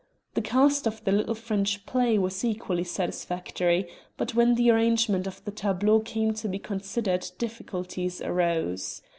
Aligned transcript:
The 0.33 0.41
cast 0.41 0.87
of 0.87 1.03
the 1.03 1.11
little 1.11 1.35
French 1.35 1.85
play 1.85 2.17
was 2.17 2.43
equally 2.43 2.83
satisfactory; 2.83 3.87
but 4.17 4.33
when 4.33 4.55
the 4.55 4.71
arrangement 4.71 5.27
of 5.27 5.45
the 5.45 5.51
tableaux 5.51 5.99
came 5.99 6.33
to 6.33 6.47
be 6.49 6.57
considered 6.57 7.29
difficulties 7.37 8.19
arose. 8.19 9.03